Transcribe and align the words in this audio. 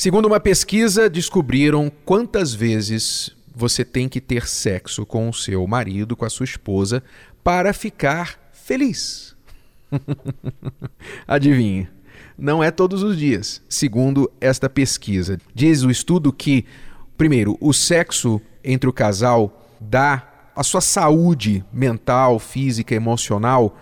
Segundo 0.00 0.24
uma 0.24 0.40
pesquisa, 0.40 1.10
descobriram 1.10 1.92
quantas 2.06 2.54
vezes 2.54 3.36
você 3.54 3.84
tem 3.84 4.08
que 4.08 4.18
ter 4.18 4.48
sexo 4.48 5.04
com 5.04 5.28
o 5.28 5.34
seu 5.34 5.66
marido, 5.66 6.16
com 6.16 6.24
a 6.24 6.30
sua 6.30 6.44
esposa, 6.44 7.02
para 7.44 7.74
ficar 7.74 8.40
feliz. 8.50 9.36
Adivinhe, 11.28 11.86
não 12.38 12.64
é 12.64 12.70
todos 12.70 13.02
os 13.02 13.18
dias, 13.18 13.60
segundo 13.68 14.32
esta 14.40 14.70
pesquisa. 14.70 15.38
Diz 15.54 15.82
o 15.82 15.90
estudo 15.90 16.32
que, 16.32 16.64
primeiro, 17.18 17.58
o 17.60 17.74
sexo 17.74 18.40
entre 18.64 18.88
o 18.88 18.94
casal 18.94 19.68
dá 19.78 20.48
à 20.56 20.62
sua 20.62 20.80
saúde 20.80 21.62
mental, 21.70 22.38
física, 22.38 22.94
emocional 22.94 23.78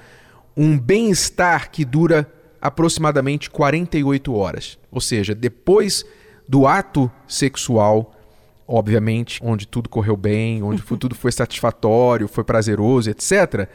um 0.56 0.76
bem-estar 0.76 1.70
que 1.70 1.84
dura 1.84 2.28
aproximadamente 2.60 3.50
48 3.50 4.34
horas. 4.34 4.78
Ou 4.90 5.00
seja, 5.00 5.34
depois 5.34 6.04
do 6.48 6.66
ato 6.66 7.10
sexual, 7.26 8.14
obviamente, 8.66 9.40
onde 9.42 9.66
tudo 9.66 9.88
correu 9.88 10.16
bem, 10.16 10.62
onde 10.62 10.82
tudo 10.98 11.14
foi 11.14 11.32
satisfatório, 11.32 12.28
foi 12.28 12.44
prazeroso, 12.44 13.10
etc., 13.10 13.68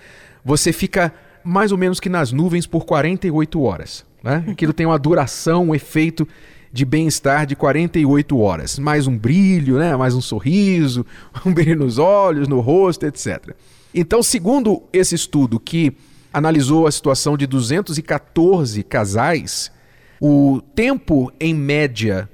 você 0.43 0.73
fica 0.73 1.13
mais 1.43 1.71
ou 1.71 1.77
menos 1.77 1.99
que 1.99 2.09
nas 2.09 2.31
nuvens 2.31 2.67
por 2.67 2.85
48 2.85 3.61
horas. 3.61 4.05
Né? 4.23 4.43
Aquilo 4.51 4.73
tem 4.73 4.85
uma 4.85 4.99
duração, 4.99 5.69
um 5.69 5.75
efeito 5.75 6.27
de 6.71 6.85
bem-estar 6.85 7.45
de 7.45 7.55
48 7.55 8.39
horas. 8.39 8.79
Mais 8.79 9.05
um 9.05 9.17
brilho, 9.17 9.77
né? 9.77 9.95
mais 9.95 10.15
um 10.15 10.21
sorriso, 10.21 11.05
um 11.45 11.53
brilho 11.53 11.77
nos 11.77 11.97
olhos, 11.97 12.47
no 12.47 12.59
rosto, 12.59 13.05
etc. 13.05 13.55
Então, 13.93 14.23
segundo 14.23 14.81
esse 14.91 15.13
estudo 15.13 15.59
que 15.59 15.95
analisou 16.33 16.87
a 16.87 16.91
situação 16.91 17.37
de 17.37 17.45
214 17.45 18.81
casais, 18.83 19.71
o 20.19 20.61
tempo 20.73 21.31
em 21.39 21.53
média 21.53 22.29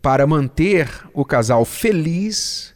para 0.00 0.26
manter 0.26 0.88
o 1.12 1.24
casal 1.24 1.64
feliz, 1.64 2.74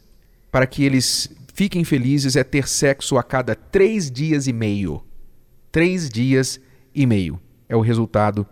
para 0.51 0.67
que 0.67 0.83
eles 0.83 1.29
fiquem 1.53 1.83
felizes, 1.83 2.35
é 2.35 2.43
ter 2.43 2.67
sexo 2.67 3.17
a 3.17 3.23
cada 3.23 3.55
três 3.55 4.11
dias 4.11 4.47
e 4.47 4.53
meio. 4.53 5.03
Três 5.71 6.09
dias 6.09 6.59
e 6.93 7.05
meio 7.05 7.39
é 7.69 7.75
o 7.75 7.81
resultado 7.81 8.47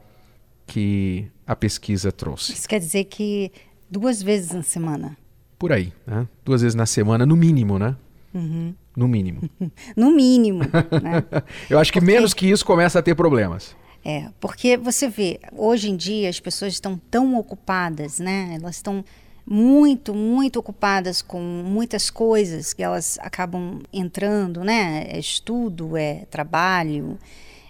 que 0.68 1.28
a 1.46 1.56
pesquisa 1.56 2.12
trouxe. 2.12 2.54
Isso 2.54 2.68
quer 2.68 2.80
dizer 2.80 3.06
que 3.06 3.52
duas 3.90 4.22
vezes 4.22 4.52
na 4.52 4.64
semana? 4.64 5.18
Por 5.58 5.72
aí, 5.72 5.94
né? 6.06 6.28
Duas 6.44 6.62
vezes 6.62 6.76
na 6.76 6.86
semana, 6.86 7.26
no 7.26 7.36
mínimo, 7.36 7.80
né? 7.80 7.96
Uhum. 8.34 8.74
No 8.96 9.08
mínimo. 9.08 9.50
no 9.96 10.12
mínimo. 10.12 10.60
Né? 10.64 11.24
Eu 11.70 11.80
acho 11.80 11.92
que 11.92 12.00
porque... 12.00 12.14
menos 12.14 12.34
que 12.34 12.50
isso 12.50 12.66
começa 12.66 13.00
a 13.00 13.02
ter 13.02 13.16
problemas. 13.16 13.76
É, 14.04 14.30
porque 14.40 14.78
você 14.78 15.10
vê, 15.10 15.40
hoje 15.52 15.90
em 15.90 15.96
dia 15.96 16.30
as 16.30 16.40
pessoas 16.40 16.74
estão 16.74 16.96
tão 17.10 17.36
ocupadas, 17.36 18.20
né? 18.20 18.56
Elas 18.60 18.76
estão 18.76 19.04
muito, 19.46 20.14
muito 20.14 20.60
ocupadas 20.60 21.22
com 21.22 21.40
muitas 21.40 22.10
coisas 22.10 22.74
que 22.74 22.82
elas 22.82 23.18
acabam 23.22 23.82
entrando, 23.94 24.64
né? 24.64 25.06
É 25.10 25.20
estudo, 25.20 25.98
é 25.98 26.26
trabalho, 26.32 27.18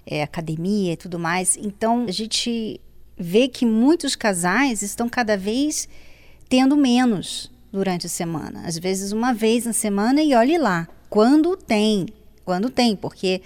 é, 0.06 0.24
academia 0.24 0.94
e 0.94 0.98
tudo 0.98 1.20
mais. 1.20 1.58
Então, 1.58 2.06
a 2.08 2.12
gente 2.12 2.80
vê 3.18 3.48
que 3.48 3.66
muitos 3.66 4.16
casais 4.16 4.82
estão 4.82 5.10
cada 5.10 5.38
vez 5.38 5.88
tendo 6.48 6.78
menos 6.78 7.52
durante 7.72 8.06
a 8.06 8.10
semana. 8.10 8.64
Às 8.66 8.78
vezes, 8.78 9.12
uma 9.12 9.34
vez 9.34 9.66
na 9.66 9.74
semana 9.74 10.22
e 10.22 10.34
olhe 10.34 10.58
lá. 10.58 10.88
Quando 11.16 11.56
tem, 11.56 12.08
quando 12.44 12.70
tem, 12.70 12.94
porque 12.94 13.42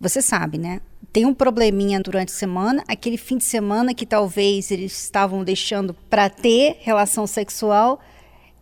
você 0.00 0.22
sabe, 0.22 0.56
né? 0.56 0.80
Tem 1.12 1.26
um 1.26 1.34
probleminha 1.34 2.00
durante 2.00 2.30
a 2.30 2.34
semana, 2.34 2.82
aquele 2.88 3.18
fim 3.18 3.36
de 3.36 3.44
semana 3.44 3.92
que 3.92 4.06
talvez 4.06 4.70
eles 4.70 5.04
estavam 5.04 5.44
deixando 5.44 5.92
para 6.08 6.30
ter 6.30 6.78
relação 6.80 7.26
sexual 7.26 8.00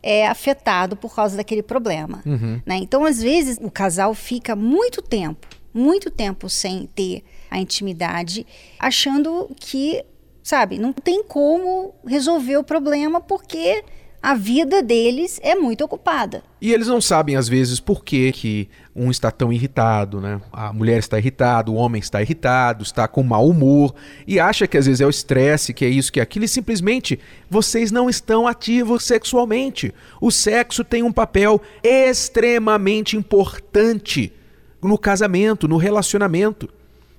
é 0.02 0.26
afetado 0.26 0.96
por 0.96 1.14
causa 1.14 1.36
daquele 1.36 1.62
problema. 1.62 2.20
Uhum. 2.26 2.60
Né? 2.66 2.78
Então, 2.78 3.04
às 3.04 3.22
vezes, 3.22 3.60
o 3.62 3.70
casal 3.70 4.12
fica 4.12 4.56
muito 4.56 5.00
tempo 5.00 5.46
muito 5.72 6.10
tempo 6.10 6.48
sem 6.48 6.86
ter 6.86 7.24
a 7.50 7.58
intimidade, 7.58 8.46
achando 8.78 9.50
que, 9.58 10.04
sabe, 10.42 10.78
não 10.78 10.92
tem 10.92 11.22
como 11.24 11.94
resolver 12.04 12.58
o 12.58 12.64
problema 12.64 13.20
porque 13.20 13.84
a 14.22 14.34
vida 14.34 14.80
deles 14.80 15.40
é 15.42 15.56
muito 15.56 15.82
ocupada. 15.82 16.44
E 16.60 16.72
eles 16.72 16.86
não 16.86 17.00
sabem, 17.00 17.34
às 17.34 17.48
vezes, 17.48 17.80
por 17.80 18.04
que, 18.04 18.30
que 18.30 18.68
um 18.94 19.10
está 19.10 19.32
tão 19.32 19.52
irritado, 19.52 20.20
né? 20.20 20.40
A 20.52 20.72
mulher 20.72 21.00
está 21.00 21.18
irritada, 21.18 21.72
o 21.72 21.74
homem 21.74 21.98
está 21.98 22.22
irritado, 22.22 22.84
está 22.84 23.08
com 23.08 23.24
mau 23.24 23.48
humor 23.48 23.92
e 24.24 24.38
acha 24.38 24.68
que 24.68 24.78
às 24.78 24.86
vezes 24.86 25.00
é 25.00 25.06
o 25.06 25.10
estresse, 25.10 25.74
que 25.74 25.84
é 25.84 25.88
isso, 25.88 26.12
que 26.12 26.20
é 26.20 26.22
aquilo, 26.22 26.44
e 26.44 26.48
simplesmente 26.48 27.18
vocês 27.50 27.90
não 27.90 28.08
estão 28.08 28.46
ativos 28.46 29.02
sexualmente. 29.02 29.92
O 30.20 30.30
sexo 30.30 30.84
tem 30.84 31.02
um 31.02 31.12
papel 31.12 31.60
extremamente 31.82 33.16
importante 33.16 34.32
no 34.80 34.96
casamento, 34.96 35.66
no 35.66 35.78
relacionamento. 35.78 36.68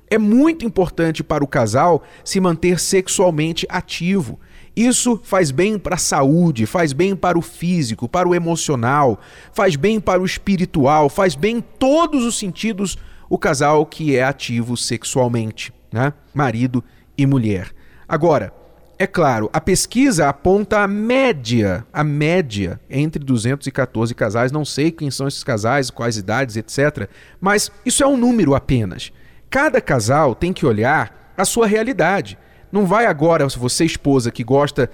É 0.10 0.18
muito 0.18 0.66
importante 0.66 1.22
para 1.22 1.44
o 1.44 1.48
casal 1.48 2.04
se 2.24 2.40
manter 2.40 2.80
sexualmente 2.80 3.66
ativo. 3.70 4.40
Isso 4.76 5.20
faz 5.24 5.52
bem 5.52 5.78
para 5.78 5.96
a 5.96 6.00
saúde, 6.00 6.66
faz 6.66 6.94
bem 6.94 7.16
para 7.16 7.38
o 7.38 7.42
físico, 7.42 8.10
para 8.10 8.28
o 8.28 8.34
emocional, 8.34 9.20
faz 9.52 9.76
bem 9.76 10.00
para 10.00 10.22
o 10.22 10.26
espiritual, 10.26 11.10
faz 11.10 11.36
bem 11.36 11.58
em 11.58 11.62
todos 11.62 12.24
os 12.26 12.38
sentidos 12.38 12.98
o 13.30 13.38
casal 13.38 13.86
que 13.86 14.16
é 14.16 14.24
ativo 14.24 14.76
sexualmente, 14.76 15.72
né? 15.92 16.14
Marido 16.34 16.84
e 17.18 17.26
mulher. 17.26 17.72
Agora, 18.08 18.52
é 18.98 19.08
claro, 19.08 19.50
a 19.52 19.60
pesquisa 19.60 20.30
aponta 20.30 20.80
a 20.80 20.88
média, 20.88 21.86
a 21.92 22.04
média 22.04 22.80
entre 22.90 23.24
214 23.24 24.14
casais. 24.16 24.52
Não 24.52 24.64
sei 24.64 24.92
quem 24.92 25.12
são 25.12 25.28
esses 25.28 25.44
casais, 25.44 25.90
quais 25.90 26.18
idades, 26.18 26.56
etc. 26.56 27.10
Mas 27.42 27.72
isso 27.86 28.04
é 28.04 28.08
um 28.08 28.18
número 28.18 28.56
apenas. 28.56 29.12
Cada 29.50 29.82
casal 29.82 30.34
tem 30.34 30.54
que 30.54 30.66
olhar 30.66 31.34
a 31.38 31.44
sua 31.44 31.68
realidade. 31.68 32.38
Não 32.74 32.88
vai 32.88 33.06
agora, 33.06 33.48
se 33.48 33.60
você 33.60 33.86
esposa 33.86 34.32
que 34.32 34.44
gosta 34.44 34.90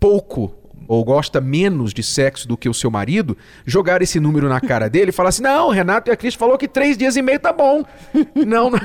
pouco 0.00 0.54
ou 0.88 1.04
gosta 1.04 1.38
menos 1.38 1.92
de 1.92 2.02
sexo 2.02 2.48
do 2.48 2.56
que 2.56 2.66
o 2.66 2.72
seu 2.72 2.90
marido, 2.90 3.36
jogar 3.66 4.00
esse 4.00 4.18
número 4.18 4.48
na 4.48 4.58
cara 4.58 4.88
dele 4.90 5.10
e 5.10 5.12
falar 5.12 5.28
assim: 5.28 5.42
não, 5.42 5.68
Renato 5.68 6.10
e 6.10 6.12
a 6.12 6.16
Cris 6.16 6.34
falou 6.34 6.56
que 6.56 6.66
três 6.66 6.96
dias 6.96 7.16
e 7.16 7.22
meio 7.22 7.38
tá 7.38 7.52
bom. 7.52 7.84
não, 8.34 8.70
não, 8.70 8.80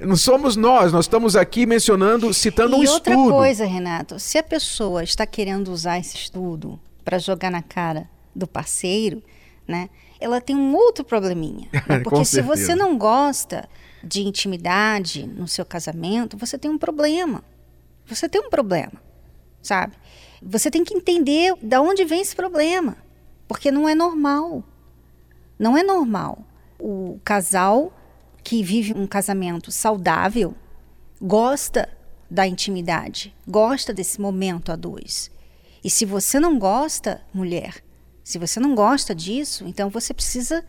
não 0.00 0.16
somos 0.16 0.56
nós, 0.56 0.92
nós 0.92 1.04
estamos 1.04 1.36
aqui 1.36 1.66
mencionando, 1.66 2.34
citando 2.34 2.74
e 2.74 2.80
um 2.80 2.82
estudo. 2.82 3.10
E 3.12 3.16
outra 3.16 3.32
coisa, 3.32 3.64
Renato, 3.64 4.18
se 4.18 4.38
a 4.38 4.42
pessoa 4.42 5.04
está 5.04 5.24
querendo 5.24 5.68
usar 5.68 6.00
esse 6.00 6.16
estudo 6.16 6.80
para 7.04 7.20
jogar 7.20 7.52
na 7.52 7.62
cara 7.62 8.10
do 8.34 8.48
parceiro, 8.48 9.22
né? 9.68 9.88
Ela 10.20 10.40
tem 10.40 10.56
um 10.56 10.74
outro 10.74 11.04
probleminha. 11.04 11.68
Né? 11.88 12.00
Porque 12.00 12.24
se 12.24 12.42
você 12.42 12.74
não 12.74 12.98
gosta 12.98 13.68
de 14.02 14.22
intimidade 14.22 15.28
no 15.28 15.46
seu 15.46 15.64
casamento, 15.64 16.36
você 16.36 16.58
tem 16.58 16.68
um 16.68 16.76
problema. 16.76 17.44
Você 18.08 18.28
tem 18.28 18.40
um 18.40 18.50
problema, 18.50 19.02
sabe? 19.62 19.94
Você 20.42 20.70
tem 20.70 20.84
que 20.84 20.94
entender 20.94 21.54
de 21.60 21.78
onde 21.78 22.04
vem 22.04 22.20
esse 22.20 22.34
problema, 22.34 22.96
porque 23.46 23.70
não 23.70 23.88
é 23.88 23.94
normal. 23.94 24.64
Não 25.58 25.76
é 25.76 25.82
normal. 25.82 26.44
O 26.78 27.20
casal 27.24 27.92
que 28.42 28.62
vive 28.62 28.94
um 28.94 29.06
casamento 29.06 29.70
saudável 29.70 30.54
gosta 31.20 31.88
da 32.30 32.46
intimidade, 32.46 33.34
gosta 33.46 33.92
desse 33.92 34.20
momento 34.20 34.70
a 34.70 34.76
dois. 34.76 35.30
E 35.82 35.90
se 35.90 36.04
você 36.04 36.38
não 36.38 36.58
gosta, 36.58 37.22
mulher, 37.32 37.82
se 38.22 38.38
você 38.38 38.60
não 38.60 38.74
gosta 38.74 39.14
disso, 39.14 39.64
então 39.66 39.88
você 39.88 40.12
precisa 40.12 40.64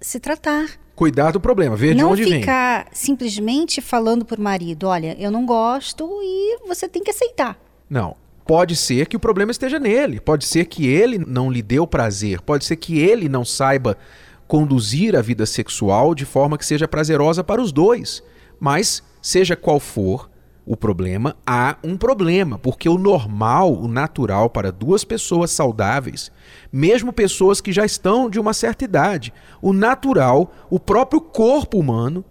se 0.00 0.18
tratar. 0.20 0.78
Cuidar 0.98 1.30
do 1.30 1.38
problema, 1.38 1.76
ver 1.76 1.94
não 1.94 2.06
de 2.08 2.12
onde 2.12 2.24
vem. 2.24 2.32
Não 2.32 2.40
ficar 2.40 2.88
simplesmente 2.90 3.80
falando 3.80 4.24
para 4.24 4.40
o 4.40 4.42
marido, 4.42 4.88
olha, 4.88 5.16
eu 5.16 5.30
não 5.30 5.46
gosto 5.46 6.10
e 6.20 6.58
você 6.66 6.88
tem 6.88 7.04
que 7.04 7.10
aceitar. 7.12 7.56
Não, 7.88 8.16
Pode 8.44 8.74
ser 8.74 9.06
que 9.06 9.16
o 9.16 9.20
problema 9.20 9.52
esteja 9.52 9.78
nele, 9.78 10.18
pode 10.18 10.46
ser 10.46 10.64
que 10.64 10.86
ele 10.86 11.18
não 11.18 11.50
lhe 11.50 11.60
deu 11.60 11.86
prazer, 11.86 12.40
pode 12.40 12.64
ser 12.64 12.76
que 12.76 12.98
ele 12.98 13.28
não 13.28 13.44
saiba 13.44 13.96
conduzir 14.48 15.14
a 15.14 15.20
vida 15.20 15.46
sexual 15.46 16.14
de 16.14 16.24
forma 16.24 16.58
que 16.58 16.66
seja 16.66 16.88
prazerosa 16.88 17.44
para 17.44 17.60
os 17.60 17.70
dois. 17.70 18.22
Mas, 18.58 19.04
seja 19.22 19.54
qual 19.54 19.78
for 19.78 20.27
o 20.68 20.76
problema, 20.76 21.34
há 21.46 21.78
um 21.82 21.96
problema, 21.96 22.58
porque 22.58 22.90
o 22.90 22.98
normal, 22.98 23.72
o 23.72 23.88
natural 23.88 24.50
para 24.50 24.70
duas 24.70 25.02
pessoas 25.02 25.50
saudáveis, 25.50 26.30
mesmo 26.70 27.10
pessoas 27.10 27.58
que 27.58 27.72
já 27.72 27.86
estão 27.86 28.28
de 28.28 28.38
uma 28.38 28.52
certa 28.52 28.84
idade, 28.84 29.32
o 29.62 29.72
natural, 29.72 30.52
o 30.68 30.78
próprio 30.78 31.22
corpo 31.22 31.78
humano, 31.78 32.22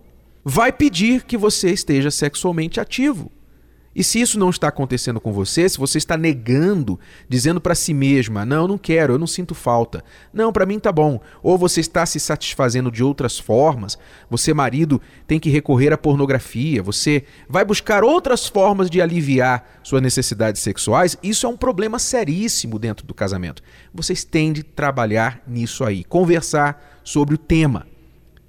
vai 0.46 0.72
pedir 0.72 1.24
que 1.24 1.36
você 1.36 1.72
esteja 1.72 2.12
sexualmente 2.12 2.80
ativo. 2.80 3.32
E 3.98 4.04
se 4.04 4.22
isso 4.22 4.38
não 4.38 4.52
está 4.52 4.68
acontecendo 4.68 5.20
com 5.20 5.34
você, 5.34 5.68
se 5.68 5.80
você 5.80 5.98
está 5.98 6.16
negando, 6.16 7.00
dizendo 7.28 7.60
para 7.60 7.74
si 7.74 7.96
mesma: 7.96 8.46
"Não, 8.46 8.68
não 8.68 8.78
quero, 8.78 9.14
eu 9.14 9.18
não 9.18 9.26
sinto 9.26 9.56
falta. 9.56 10.04
Não, 10.32 10.54
para 10.54 10.68
mim 10.68 10.78
tá 10.78 10.92
bom", 10.92 11.20
ou 11.42 11.58
você 11.58 11.82
está 11.82 12.06
se 12.06 12.20
satisfazendo 12.20 12.92
de 12.92 13.04
outras 13.04 13.40
formas, 13.40 13.98
você 14.30 14.54
marido 14.54 15.02
tem 15.26 15.40
que 15.40 15.50
recorrer 15.50 15.92
à 15.92 15.98
pornografia, 15.98 16.84
você 16.84 17.24
vai 17.50 17.66
buscar 17.66 18.04
outras 18.04 18.46
formas 18.46 18.88
de 18.88 19.02
aliviar 19.02 19.80
suas 19.82 20.04
necessidades 20.04 20.62
sexuais, 20.62 21.18
isso 21.24 21.48
é 21.48 21.50
um 21.50 21.58
problema 21.58 21.98
seríssimo 21.98 22.78
dentro 22.78 23.04
do 23.04 23.16
casamento. 23.16 23.64
Vocês 23.92 24.24
têm 24.24 24.54
de 24.54 24.62
trabalhar 24.62 25.42
nisso 25.48 25.84
aí, 25.84 26.04
conversar 26.04 27.00
sobre 27.04 27.34
o 27.34 27.38
tema, 27.38 27.88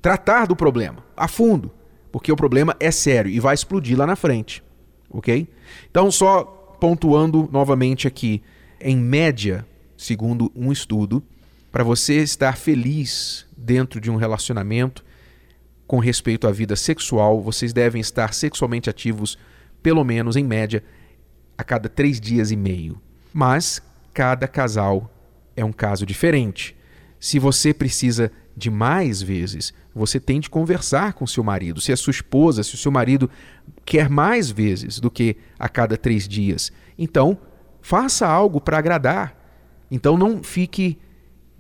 tratar 0.03 0.47
do 0.47 0.55
problema 0.55 1.03
a 1.17 1.27
fundo, 1.27 1.73
porque 2.13 2.31
o 2.31 2.37
problema 2.37 2.77
é 2.79 2.91
sério 2.91 3.31
e 3.31 3.41
vai 3.41 3.55
explodir 3.55 3.97
lá 3.97 4.07
na 4.07 4.15
frente 4.15 4.68
ok? 5.11 5.49
Então, 5.91 6.11
só 6.11 6.45
pontuando 6.81 7.49
novamente 7.53 8.07
aqui, 8.07 8.43
em 8.81 8.97
média, 8.97 9.67
segundo 9.97 10.51
um 10.55 10.71
estudo, 10.71 11.23
para 11.73 11.85
você 11.85 12.17
estar 12.23 12.57
feliz 12.57 13.47
dentro 13.57 14.01
de 14.01 14.11
um 14.11 14.17
relacionamento 14.17 15.05
com 15.87 15.99
respeito 15.99 16.47
à 16.47 16.53
vida 16.53 16.77
sexual, 16.77 17.41
vocês 17.41 17.73
devem 17.73 18.01
estar 18.01 18.35
sexualmente 18.35 18.91
ativos 18.91 19.39
pelo 19.83 20.05
menos 20.05 20.37
em 20.37 20.45
média 20.45 20.85
a 21.57 21.65
cada 21.65 21.89
três 21.89 22.21
dias 22.21 22.51
e 22.51 22.57
meio. 22.57 23.01
Mas 23.33 23.83
cada 24.13 24.47
casal 24.47 25.11
é 25.57 25.65
um 25.65 25.73
caso 25.73 26.07
diferente. 26.07 26.77
Se 27.19 27.39
você 27.39 27.75
precisa 27.75 28.31
de 28.59 28.71
mais 28.71 29.23
vezes, 29.23 29.73
você 29.95 30.19
tem 30.19 30.41
de 30.41 30.51
conversar 30.51 31.13
com 31.13 31.27
seu 31.27 31.45
marido. 31.45 31.81
Se 31.81 31.93
a 31.93 31.97
sua 31.97 32.11
esposa, 32.11 32.63
se 32.63 32.75
o 32.75 32.79
seu 32.79 32.91
marido 32.91 33.31
quer 33.85 34.11
mais 34.11 34.51
vezes 34.51 34.99
do 34.99 35.11
que 35.11 35.37
a 35.59 35.69
cada 35.69 35.97
três 35.97 36.27
dias, 36.27 36.73
então 36.99 37.39
faça 37.81 38.27
algo 38.27 38.61
para 38.61 38.79
agradar. 38.79 39.37
Então 39.91 40.19
não 40.19 40.43
fique 40.43 40.99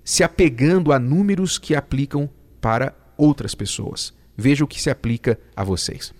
se 0.04 0.24
apegando 0.24 0.92
a 0.92 0.98
números 0.98 1.56
que 1.56 1.74
aplicam 1.74 2.28
para 2.60 2.94
outras 3.16 3.54
pessoas. 3.54 4.12
Veja 4.36 4.64
o 4.64 4.68
que 4.68 4.80
se 4.80 4.90
aplica 4.90 5.38
a 5.54 5.62
vocês. 5.62 6.12